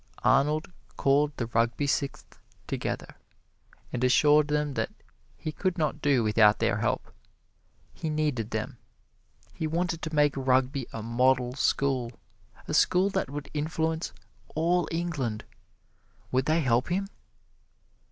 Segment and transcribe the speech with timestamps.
[0.23, 3.17] Arnold called the Rugby Sixth together
[3.93, 4.89] and assured them that
[5.37, 7.13] he could not do without their help.
[7.93, 8.79] He needed them:
[9.53, 12.13] he wanted to make Rugby a model school,
[12.67, 14.11] a school that would influence
[14.55, 15.45] all England
[16.31, 17.05] would they help him?